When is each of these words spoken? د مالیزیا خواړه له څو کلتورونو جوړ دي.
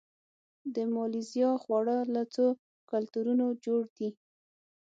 د 0.75 0.77
مالیزیا 0.95 1.51
خواړه 1.63 1.97
له 2.13 2.21
څو 2.33 2.47
کلتورونو 2.91 3.45
جوړ 3.65 3.81
دي. 3.97 4.09